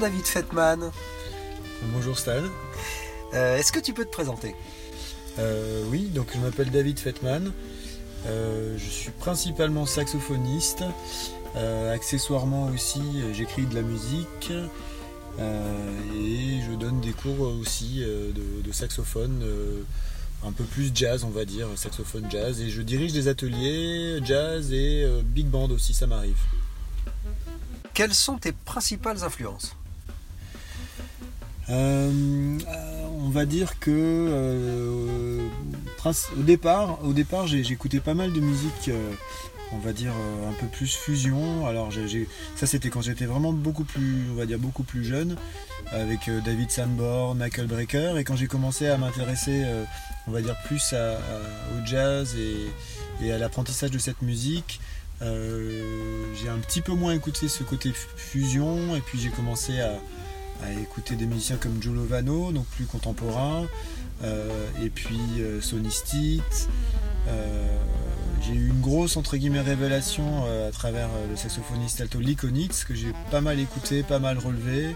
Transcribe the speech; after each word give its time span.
David 0.00 0.24
Fettman. 0.24 0.90
Bonjour 1.92 2.18
Stan. 2.18 2.42
Euh, 3.34 3.58
est-ce 3.58 3.72
que 3.72 3.78
tu 3.78 3.92
peux 3.92 4.04
te 4.06 4.10
présenter? 4.10 4.56
Euh, 5.38 5.84
Oui, 5.90 6.08
donc 6.14 6.28
je 6.34 6.38
m'appelle 6.38 6.70
David 6.70 6.98
Fettman. 6.98 7.52
Euh, 8.26 8.76
je 8.78 8.88
suis 8.88 9.10
principalement 9.10 9.84
saxophoniste. 9.84 10.82
accessoirement 11.92 12.70
aussi, 12.74 13.02
j'écris 13.32 13.66
de 13.66 13.74
la 13.74 13.82
musique. 13.82 14.50
et 15.40 16.60
je 16.66 16.74
donne 16.74 17.00
des 17.00 17.12
cours 17.12 17.40
aussi 17.40 18.02
de, 18.02 18.72
saxophone 18.72 19.44
un 20.44 20.52
peu 20.52 20.64
plus 20.64 20.90
jazz, 20.94 21.22
on 21.24 21.30
va 21.30 21.44
dire, 21.44 21.68
saxophone 21.76 22.26
jazz. 22.30 22.60
Et 22.60 22.70
je 22.70 22.80
dirige 22.82 23.12
des 23.12 23.28
ateliers 23.28 24.20
jazz 24.24 24.72
et 24.72 25.06
big 25.22 25.46
band 25.46 25.70
aussi, 25.70 25.92
ça 25.92 26.06
m'arrive. 26.06 26.38
Quelles 27.96 28.14
sont 28.14 28.36
tes 28.36 28.52
principales 28.52 29.24
influences 29.24 29.74
euh, 31.68 32.58
on 33.24 33.30
va 33.30 33.44
dire 33.44 33.80
que 33.80 33.90
euh, 33.90 35.40
au 36.38 36.42
départ, 36.42 37.02
au 37.02 37.12
départ 37.12 37.48
j'écoutais 37.48 37.98
pas 37.98 38.14
mal 38.14 38.32
de 38.32 38.38
musique, 38.38 38.88
euh, 38.88 39.10
on 39.72 39.78
va 39.78 39.92
dire 39.92 40.12
un 40.48 40.52
peu 40.60 40.66
plus 40.68 40.94
fusion. 40.94 41.66
Alors 41.66 41.90
ça 42.54 42.66
c'était 42.68 42.88
quand 42.88 43.00
j'étais 43.00 43.24
vraiment 43.24 43.52
beaucoup 43.52 43.82
plus, 43.82 44.30
on 44.30 44.34
va 44.34 44.46
dire 44.46 44.60
beaucoup 44.60 44.84
plus 44.84 45.04
jeune, 45.04 45.36
avec 45.90 46.30
David 46.44 46.70
Sanborn, 46.70 47.36
Michael 47.36 47.66
Breaker, 47.66 48.16
et 48.16 48.22
quand 48.22 48.36
j'ai 48.36 48.46
commencé 48.46 48.86
à 48.86 48.96
m'intéresser, 48.96 49.64
on 50.28 50.30
va 50.30 50.40
dire 50.40 50.54
plus 50.66 50.94
au 50.94 51.84
jazz 51.84 52.36
et, 52.36 53.32
à 53.32 53.38
l'apprentissage 53.38 53.90
de 53.90 53.98
cette 53.98 54.22
musique. 54.22 54.80
J'ai 55.20 56.48
un 56.48 56.58
petit 56.58 56.80
peu 56.80 56.92
moins 56.92 57.12
écouté 57.14 57.48
ce 57.48 57.62
côté 57.62 57.92
fusion 58.16 58.94
et 58.96 59.00
puis 59.00 59.18
j'ai 59.18 59.30
commencé 59.30 59.80
à, 59.80 59.98
écouter 60.80 61.16
des 61.16 61.26
musiciens 61.26 61.56
comme 61.56 61.82
Joe 61.82 61.94
Lovano, 61.94 62.50
donc 62.50 62.64
plus 62.66 62.86
contemporain, 62.86 63.66
euh, 64.24 64.68
et 64.82 64.88
puis 64.88 65.18
euh. 65.40 65.60
Euh, 67.28 67.78
j'ai 68.46 68.54
eu 68.54 68.68
une 68.68 68.80
grosse 68.80 69.16
entre 69.16 69.36
guillemets 69.36 69.60
révélation 69.60 70.44
à 70.66 70.70
travers 70.70 71.08
le 71.28 71.36
saxophoniste 71.36 72.00
alto 72.00 72.20
Lee 72.20 72.36
Konitz 72.36 72.84
que 72.84 72.94
j'ai 72.94 73.12
pas 73.30 73.40
mal 73.40 73.58
écouté, 73.58 74.02
pas 74.02 74.18
mal 74.18 74.38
relevé. 74.38 74.94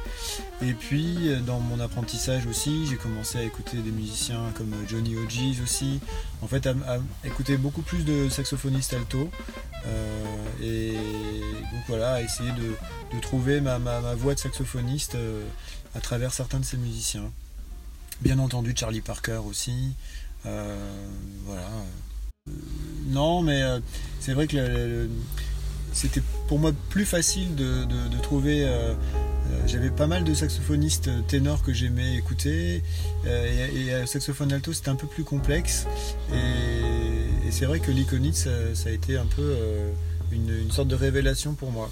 Et 0.62 0.72
puis 0.74 1.30
dans 1.46 1.58
mon 1.58 1.80
apprentissage 1.80 2.46
aussi, 2.46 2.86
j'ai 2.86 2.96
commencé 2.96 3.38
à 3.38 3.42
écouter 3.42 3.78
des 3.78 3.90
musiciens 3.90 4.52
comme 4.56 4.72
Johnny 4.88 5.16
Hodges 5.16 5.60
aussi. 5.62 6.00
En 6.42 6.46
fait, 6.46 6.66
à, 6.66 6.74
écouter 7.24 7.56
beaucoup 7.56 7.82
plus 7.82 8.04
de 8.04 8.28
saxophonistes 8.28 8.94
alto. 8.94 9.30
et 10.62 10.92
donc 10.92 11.82
voilà, 11.88 12.14
à 12.14 12.22
essayer 12.22 12.52
de, 12.52 13.20
trouver 13.20 13.60
ma, 13.60 13.78
voix 14.14 14.34
de 14.34 14.40
saxophoniste 14.40 15.16
à 15.94 16.00
travers 16.00 16.32
certains 16.32 16.60
de 16.60 16.64
ces 16.64 16.76
musiciens. 16.76 17.30
Bien 18.20 18.38
entendu 18.38 18.74
Charlie 18.76 19.00
Parker 19.00 19.40
aussi. 19.44 19.94
voilà 20.44 21.68
non, 23.10 23.42
mais 23.42 23.62
euh, 23.62 23.80
c'est 24.20 24.32
vrai 24.32 24.46
que 24.46 25.08
c'était 25.92 26.22
pour 26.48 26.58
moi 26.58 26.72
plus 26.88 27.04
facile 27.04 27.54
de, 27.54 27.86
trouver. 28.22 28.64
Euh, 28.64 28.94
euh, 29.52 29.62
j'avais 29.66 29.90
pas 29.90 30.06
mal 30.06 30.22
de 30.22 30.32
saxophonistes 30.32 31.10
ténors 31.26 31.62
que 31.62 31.72
j'aimais 31.72 32.16
écouter, 32.16 32.82
et, 33.26 34.06
saxophone 34.06 34.52
alto 34.52 34.72
c'était 34.72 34.90
un 34.90 34.96
peu 34.96 35.08
plus 35.08 35.24
complexe. 35.24 35.86
Et, 36.32 37.50
c'est 37.50 37.66
vrai 37.66 37.80
que 37.80 37.90
l'iconite 37.90 38.36
ça, 38.36 38.88
a 38.88 38.92
été 38.92 39.18
un 39.18 39.26
peu 39.26 39.56
une 40.30 40.70
sorte 40.70 40.88
de 40.88 40.94
révélation 40.94 41.54
pour 41.54 41.72
moi. 41.72 41.90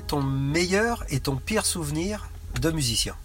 Ton 0.00 0.22
meilleur 0.22 1.04
et 1.10 1.18
ton 1.18 1.36
pire 1.36 1.66
souvenir 1.66 2.28
de 2.60 2.70
musicien 2.70 3.16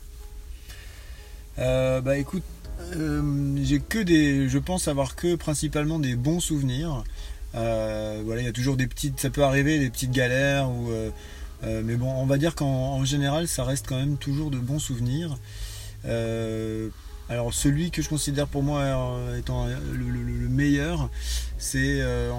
euh, 1.59 2.01
Bah 2.01 2.17
écoute, 2.17 2.43
euh, 2.95 3.55
j'ai 3.63 3.79
que 3.79 3.99
des. 3.99 4.49
Je 4.49 4.57
pense 4.57 4.87
avoir 4.87 5.15
que 5.15 5.35
principalement 5.35 5.99
des 5.99 6.15
bons 6.15 6.39
souvenirs. 6.39 7.03
Euh, 7.55 8.21
voilà, 8.25 8.41
il 8.41 8.45
y 8.45 8.49
a 8.49 8.53
toujours 8.53 8.75
des 8.75 8.87
petites. 8.87 9.19
Ça 9.19 9.29
peut 9.29 9.43
arriver, 9.43 9.79
des 9.79 9.89
petites 9.89 10.11
galères 10.11 10.69
mais 11.63 11.95
bon, 11.95 12.11
on 12.11 12.27
va 12.27 12.37
dire 12.37 12.53
qu'en 12.53 13.03
général, 13.03 13.47
ça 13.47 13.63
reste 13.63 13.87
quand 13.87 13.97
même 13.97 14.17
toujours 14.17 14.51
de 14.51 14.59
bons 14.59 14.79
souvenirs. 14.79 15.37
Alors 17.29 17.53
celui 17.53 17.91
que 17.91 18.01
je 18.01 18.07
considère 18.07 18.47
pour 18.47 18.63
moi 18.63 18.81
euh, 18.81 19.37
étant 19.37 19.65
le, 19.67 20.47
meilleur, 20.49 21.09
c'est 21.57 21.99
euh, 22.01 22.31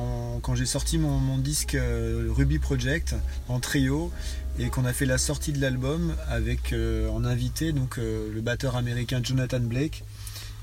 quand 0.42 0.54
j'ai 0.54 0.66
sorti 0.66 0.96
mon, 0.98 1.36
disque 1.36 1.74
euh, 1.74 2.28
Ruby 2.30 2.58
Project 2.58 3.14
en 3.48 3.60
trio 3.60 4.10
et 4.58 4.70
qu'on 4.70 4.86
a 4.86 4.92
fait 4.94 5.04
la 5.04 5.18
sortie 5.18 5.52
de 5.52 5.60
l'album 5.60 6.14
avec 6.28 6.74
en 7.12 7.24
invité 7.24 7.72
donc 7.72 7.98
le 7.98 8.40
batteur 8.40 8.74
américain 8.74 9.20
Jonathan 9.22 9.60
Blake 9.60 10.02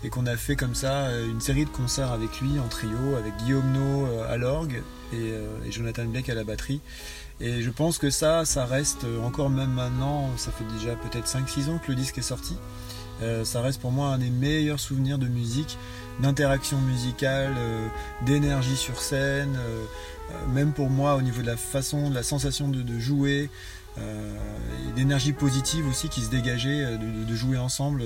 et 0.04 0.10
qu'on 0.10 0.26
a 0.26 0.36
fait 0.36 0.58
comme 0.58 0.76
ça 0.76 1.10
une 1.22 1.40
série 1.40 1.64
de 1.64 1.70
concerts 1.70 2.12
avec 2.12 2.42
lui 2.42 2.60
en 2.60 2.68
trio 2.68 3.16
avec 3.18 3.38
Guillaume 3.38 3.72
No 3.72 4.06
à 4.28 4.36
l'orgue 4.36 4.82
et, 5.14 5.30
et, 5.68 5.72
Jonathan 5.72 6.04
Blake 6.06 6.28
à 6.28 6.34
la 6.34 6.44
batterie. 6.44 6.82
Et 7.40 7.62
je 7.62 7.70
pense 7.70 7.98
que 7.98 8.10
ça, 8.10 8.44
ça 8.44 8.66
reste 8.66 9.06
encore 9.24 9.50
même 9.50 9.72
maintenant, 9.72 10.30
ça 10.36 10.52
fait 10.52 10.66
déjà 10.78 10.96
peut-être 10.98 11.28
5-6 11.28 11.70
ans 11.70 11.78
que 11.78 11.90
le 11.90 11.96
disque 11.96 12.18
est 12.18 12.22
sorti. 12.22 12.58
Euh, 13.22 13.46
ça 13.46 13.62
reste 13.62 13.82
pour 13.82 13.92
moi 13.92 14.10
un 14.10 14.18
des 14.18 14.30
meilleurs 14.30 14.80
souvenirs 14.80 15.18
de 15.18 15.28
musique, 15.28 15.78
d'interaction 16.20 16.80
musicale, 16.82 17.54
euh, 17.58 17.88
d'énergie 18.26 18.76
sur 18.76 19.02
scène, 19.02 19.56
euh, 19.58 19.86
même 20.54 20.74
pour 20.74 20.90
moi 20.90 21.16
au 21.16 21.22
niveau 21.22 21.42
de 21.42 21.48
la 21.48 21.58
façon, 21.58 22.10
de 22.10 22.16
la 22.16 22.24
sensation 22.24 22.68
de, 22.68 23.00
jouer, 23.00 23.50
d'énergie 24.96 25.34
positive 25.34 25.88
aussi 25.88 26.10
qui 26.10 26.22
se 26.22 26.30
dégageait 26.30 26.98
de, 26.98 27.36
jouer 27.36 27.58
ensemble. 27.58 28.04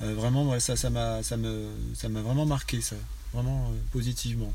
vraiment, 0.00 0.58
ça, 0.58 0.74
m'a, 0.90 1.22
ça 1.22 1.36
ça 1.94 2.08
m'a 2.08 2.20
vraiment 2.20 2.44
marqué 2.44 2.80
ça, 2.80 2.96
vraiment 3.32 3.70
positivement. 3.92 4.52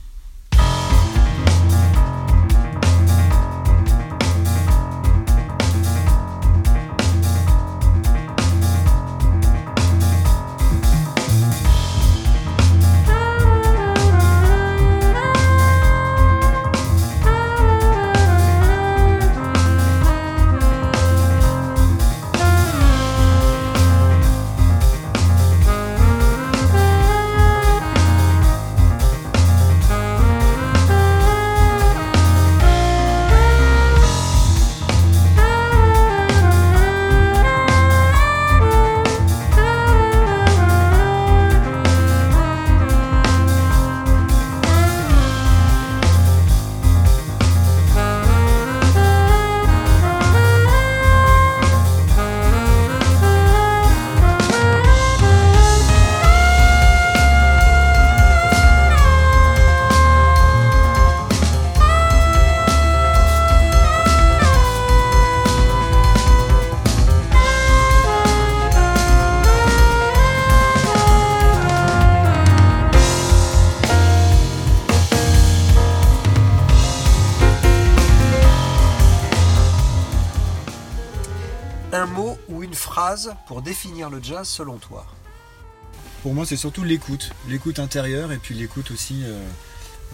Pour 83.48 83.62
définir 83.62 84.10
le 84.10 84.22
jazz 84.22 84.48
selon 84.48 84.78
toi 84.78 85.06
Pour 86.22 86.34
moi, 86.34 86.46
c'est 86.46 86.58
surtout 86.58 86.84
l'écoute, 86.84 87.32
l'écoute 87.48 87.80
intérieure 87.80 88.32
et 88.32 88.38
puis 88.38 88.56
l'écoute 88.56 88.92
aussi 88.92 89.22
euh, 89.24 89.42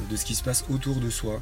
de 0.09 0.15
ce 0.15 0.25
qui 0.25 0.35
se 0.35 0.43
passe 0.43 0.65
autour 0.69 0.97
de 0.97 1.09
soi. 1.09 1.39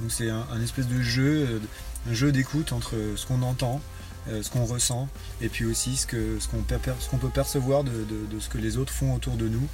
Donc 0.00 0.12
c'est 0.12 0.30
un, 0.30 0.60
espèce 0.62 0.86
de 0.86 1.00
jeu, 1.02 1.46
euh, 1.48 1.60
un 2.08 2.14
jeu 2.14 2.32
d'écoute 2.32 2.72
entre 2.72 2.94
ce 3.16 3.26
qu'on 3.26 3.42
entend, 3.42 3.80
euh, 4.28 4.42
ce 4.42 4.50
qu'on 4.50 4.64
ressent, 4.64 5.08
et 5.40 5.48
puis 5.48 5.64
aussi 5.64 5.96
ce 5.96 6.06
qu'on 6.06 7.18
peut 7.18 7.28
percevoir 7.28 7.82
de, 7.84 7.92
ce 8.38 8.48
que 8.48 8.58
les 8.58 8.76
autres 8.76 8.92
font 8.92 9.14
autour 9.14 9.34
de 9.34 9.48
nous. 9.48 9.66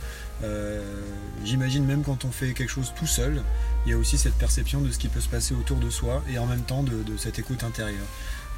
J'imagine 1.44 1.84
même 1.84 2.02
quand 2.02 2.24
on 2.24 2.30
fait 2.30 2.52
quelque 2.54 2.70
chose 2.70 2.92
tout 2.96 3.06
seul, 3.06 3.42
il 3.84 3.90
y 3.90 3.94
a 3.94 3.98
aussi 3.98 4.16
cette 4.16 4.34
perception 4.34 4.80
de 4.80 4.90
ce 4.90 4.98
qui 4.98 5.08
peut 5.08 5.20
se 5.20 5.28
passer 5.28 5.54
autour 5.54 5.76
de 5.76 5.90
soi 5.90 6.22
et 6.30 6.38
en 6.38 6.46
même 6.46 6.62
temps 6.62 6.82
de, 6.82 7.16
cette 7.18 7.38
écoute 7.38 7.62
intérieure. 7.62 8.06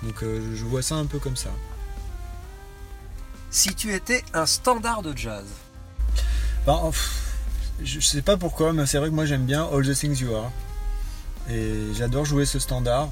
Donc 0.04 0.22
je 0.22 0.64
vois 0.64 0.82
ça 0.82 0.94
un 0.94 1.06
peu 1.06 1.18
comme 1.18 1.36
ça. 1.36 1.50
Si 3.50 3.74
tu 3.74 3.94
étais 3.94 4.24
un 4.34 4.46
standard 4.46 5.02
de 5.02 5.16
jazz 5.16 5.44
ben, 6.66 6.90
Je 7.82 8.00
sais 8.00 8.22
pas 8.22 8.36
pourquoi, 8.36 8.72
mais 8.72 8.86
c'est 8.86 8.98
vrai 8.98 9.08
que 9.08 9.14
moi 9.14 9.26
j'aime 9.26 9.46
bien 9.46 9.66
All 9.72 9.86
the 9.86 9.94
Things 9.94 10.18
You 10.20 10.34
Are. 10.34 10.50
Et 11.50 11.94
j'adore 11.94 12.24
jouer 12.24 12.44
ce 12.44 12.58
standard. 12.58 13.08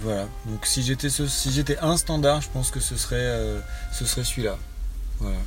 voilà. 0.00 0.26
Donc 0.46 0.66
si 0.66 0.82
j'étais 0.82 1.10
si 1.10 1.64
un 1.80 1.96
standard, 1.96 2.40
je 2.40 2.48
pense 2.50 2.70
que 2.70 2.80
ce 2.80 2.96
serait 2.96 3.16
euh, 3.18 3.60
ce 3.92 4.04
serait 4.04 4.24
celui-là. 4.24 4.58
Voilà. 5.20 5.38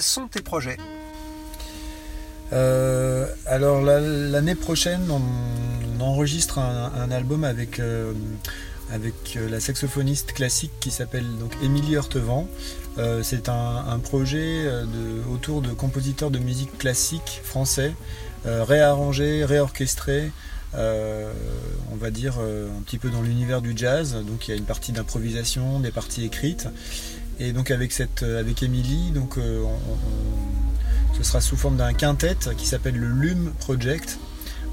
Quels 0.00 0.06
sont 0.06 0.28
tes 0.28 0.40
projets 0.40 0.78
euh, 2.54 3.26
Alors 3.44 3.82
l'année 3.82 4.54
prochaine, 4.54 5.02
on, 5.10 6.00
enregistre 6.02 6.58
un, 6.58 7.10
album 7.10 7.44
avec, 7.44 7.78
euh, 7.80 8.14
avec 8.90 9.36
euh, 9.36 9.50
la 9.50 9.60
saxophoniste 9.60 10.32
classique 10.32 10.72
qui 10.80 10.90
s'appelle 10.90 11.26
donc 11.38 11.52
Émilie 11.62 11.96
Heurtevent. 11.96 12.48
C'est 13.22 13.50
un, 13.50 14.00
projet 14.02 14.66
autour 15.30 15.60
de 15.60 15.68
compositeurs 15.68 16.30
de 16.30 16.38
musique 16.38 16.78
classique 16.78 17.42
français, 17.44 17.94
réarrangés, 18.46 19.44
réorchestrés. 19.44 20.32
on 20.72 21.96
va 22.00 22.10
dire 22.10 22.38
un 22.38 22.80
petit 22.86 22.96
peu 22.96 23.10
dans 23.10 23.20
l'univers 23.20 23.60
du 23.60 23.74
jazz, 23.76 24.16
donc 24.26 24.48
il 24.48 24.52
y 24.52 24.54
a 24.54 24.56
une 24.56 24.64
partie 24.64 24.92
d'improvisation, 24.92 25.78
des 25.80 25.90
parties 25.90 26.24
écrites, 26.24 26.68
et 27.40 27.52
donc 27.52 27.70
avec 27.70 27.90
cette, 27.90 28.22
euh, 28.22 28.38
avec 28.38 28.62
Emily, 28.62 29.10
donc 29.12 29.38
euh, 29.38 29.64
ce 31.16 31.24
sera 31.24 31.40
sous 31.40 31.56
forme 31.56 31.76
d'un 31.76 31.94
quintet 31.94 32.36
qui 32.56 32.66
s'appelle 32.66 32.96
le 32.96 33.08
Lume 33.08 33.52
Project, 33.58 34.18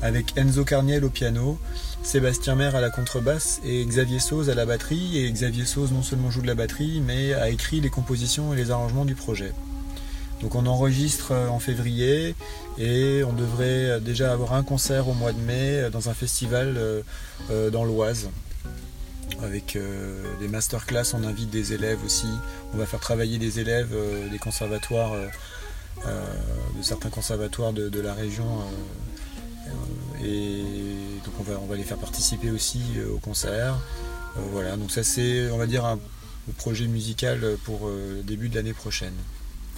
avec 0.01 0.37
Enzo 0.37 0.65
Carniel 0.65 1.05
au 1.05 1.09
piano, 1.09 1.57
Sébastien 2.03 2.55
Mer 2.55 2.75
à 2.75 2.81
la 2.81 2.89
contrebasse 2.89 3.61
et 3.65 3.83
Xavier 3.85 4.19
Sauze 4.19 4.49
à 4.49 4.53
la 4.53 4.65
batterie. 4.65 5.17
Et 5.17 5.31
Xavier 5.31 5.65
Sauze 5.65 5.91
non 5.91 6.03
seulement 6.03 6.29
joue 6.29 6.41
de 6.41 6.47
la 6.47 6.53
batterie, 6.55 7.01
mais 7.03 7.33
a 7.33 7.49
écrit 7.49 7.81
les 7.81 7.89
compositions 7.89 8.53
et 8.53 8.57
les 8.57 8.69
arrangements 8.69 9.05
du 9.05 9.15
projet. 9.15 9.53
Donc 10.41 10.53
on 10.53 10.67
enregistre 10.67 11.31
euh, 11.31 11.47
en 11.47 11.59
février 11.59 12.35
et 12.77 13.23
on 13.23 13.33
devrait 13.33 13.99
déjà 14.01 14.31
avoir 14.31 14.53
un 14.53 14.61
concert 14.61 15.07
au 15.07 15.13
mois 15.13 15.31
de 15.31 15.39
mai 15.39 15.89
dans 15.91 16.09
un 16.09 16.13
festival 16.13 16.79
dans 17.49 17.83
l'Oise 17.83 18.29
avec 19.43 19.75
euh, 19.75 20.23
des 20.39 20.47
masterclass, 20.47 21.13
on 21.13 21.23
invite 21.23 21.49
des 21.49 21.73
élèves 21.73 22.03
aussi. 22.05 22.27
On 22.73 22.77
va 22.77 22.85
faire 22.85 22.99
travailler 22.99 23.37
des 23.37 23.59
élèves 23.59 23.91
euh, 23.93 24.29
des 24.29 24.39
conservatoires, 24.39 25.13
euh, 25.13 25.27
de 26.77 26.83
certains 26.83 27.09
conservatoires 27.09 27.73
de, 27.73 27.99
la 27.99 28.13
région. 28.13 28.45
et 30.23 30.63
donc 31.25 31.33
on 31.39 31.43
va, 31.43 31.59
on 31.61 31.65
va 31.65 31.75
les 31.75 31.83
faire 31.83 31.97
participer 31.97 32.51
aussi 32.51 32.81
au 33.11 33.17
concert. 33.17 33.77
voilà, 34.51 34.77
donc 34.77 34.91
ça 34.91 35.03
c'est, 35.03 35.49
on 35.49 35.57
va 35.57 35.65
dire, 35.65 35.85
un 35.85 35.99
projet 36.57 36.87
musical 36.87 37.57
pour 37.63 37.87
le 37.87 38.21
début 38.23 38.49
de 38.49 38.55
l'année 38.55 38.73
prochaine. 38.73 39.15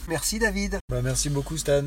Merci 0.07 0.39
David. 0.39 0.79
Bah, 0.89 1.01
merci 1.01 1.29
beaucoup 1.29 1.57
Stan. 1.57 1.83